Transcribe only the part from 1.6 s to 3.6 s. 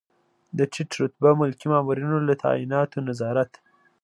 مامورینو له تعیناتو نظارت.